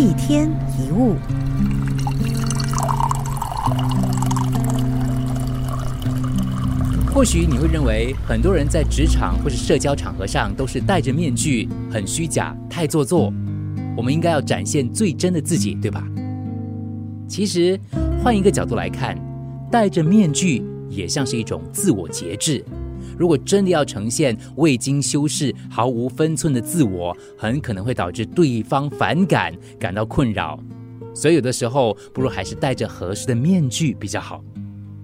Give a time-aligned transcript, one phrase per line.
[0.00, 1.14] 一天一物。
[7.12, 13.30] 或许你会认为，很多人在职场或是社交场合上都是戴着面具，很虚假，太做作。
[13.94, 16.02] 我们应该要展现最真的自己，对吧？
[17.28, 17.78] 其实，
[18.24, 19.18] 换一个角度来看，
[19.70, 22.64] 戴着面具也像是一种自我节制。
[23.20, 30.58] 如果真的要呈现未经修饰、毫无分寸的自我，很可能会导致对方反感，感到困扰。
[31.14, 34.42] 所以，有的时候不如还是戴着合适的面具比较好。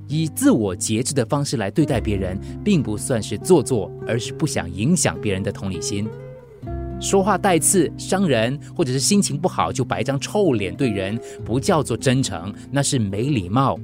[0.08, 6.08] 以自我节制的方式来对待别人，并不算是做作，而是不想影响别人的同理心。
[6.98, 13.78] 说话带刺伤人，或者是心情不好就摆张臭脸对人，不叫做真诚，那是没礼貌。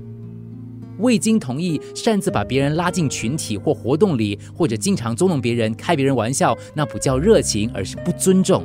[0.99, 8.65] 未经同意擅自把别人拉进群体或活动里，或者经常捉弄别人、开别人玩笑，那不叫热情，而是不尊重。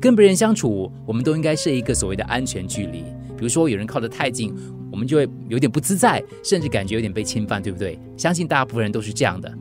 [0.00, 3.04] 跟别人相处，我们都应该设一个所谓的安全距离。
[3.36, 4.54] 比如说，有人靠得太近。
[4.88, 7.98] 我们就会有点不自在，甚至感觉有点被侵犯，对不对？
[8.16, 9.52] 相信大部分人都是这样的。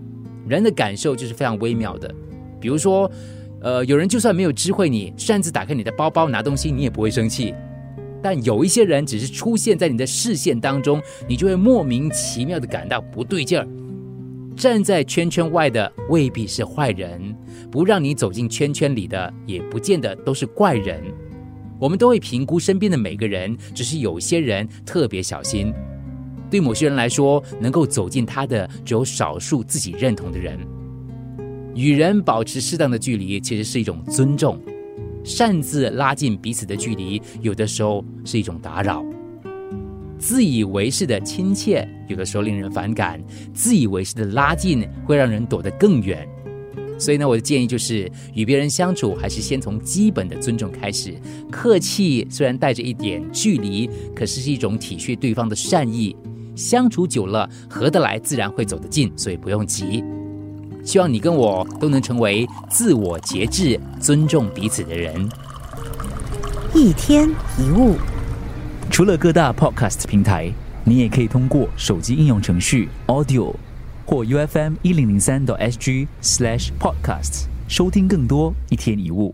[0.47, 2.09] 人的感受就是非常微妙的。
[2.57, 3.11] 比如说，
[3.59, 7.53] 呃，有人就算没有知会你，擅自打开你的包包拿东西，你也不会生气。
[8.25, 13.67] 但有一些人只是出现在你的视线当中，你就会莫名其妙的感到不对劲儿。
[14.55, 17.35] 站在圈圈外的未必是坏人，
[17.69, 21.03] 不让你走进圈圈里的也不见得都是怪人。
[21.79, 25.71] 我们都会评估身边的每个人，只是有些人特别小心。
[26.49, 30.57] 对某些人来说，能够走进他的只有少数自己认同的人。
[31.75, 34.57] 与人保持适当的距离，其实是一种尊重；
[35.25, 39.03] 擅自拉近彼此的距离，有的时候是一种打扰。
[40.19, 43.19] 自以为是的亲切，有的时候令人反感；
[43.53, 46.25] 自以为是的拉近，会让人躲得更远。
[46.97, 51.13] 所以呢，我的建议就是，与别人相处还是先从基本的尊重开始。
[51.51, 56.15] 客气虽然带着一点距离，可是是一种体恤对方的善意。
[56.55, 60.01] 相处久了，合得来，自然会走得近，所以不用急。
[60.85, 65.27] 希望你跟我都能成为自我节制、尊重彼此的人。
[66.73, 67.95] 一天一物，
[68.89, 70.49] 除了各大 Podcast 平台，
[70.83, 73.53] 你也可以通过手机应用程序 Audio。
[74.07, 79.33] 或 U F M 一零零三 SG slash podcasts 收听更多一天一物。